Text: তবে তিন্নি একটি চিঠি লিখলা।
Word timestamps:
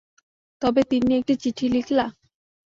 তবে 0.61 0.81
তিন্নি 0.89 1.13
একটি 1.19 1.33
চিঠি 1.41 1.65
লিখলা। 1.75 2.05